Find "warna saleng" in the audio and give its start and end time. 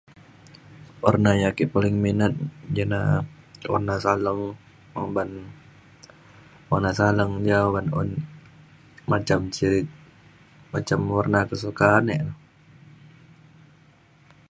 3.71-4.41, 6.69-7.31